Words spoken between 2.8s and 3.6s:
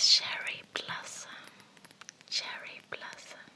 blossom.